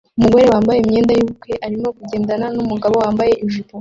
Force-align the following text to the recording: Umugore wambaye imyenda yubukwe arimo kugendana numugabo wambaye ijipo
Umugore 0.17 0.45
wambaye 0.51 0.77
imyenda 0.81 1.11
yubukwe 1.13 1.51
arimo 1.65 1.87
kugendana 1.97 2.45
numugabo 2.55 2.95
wambaye 3.03 3.31
ijipo 3.43 3.69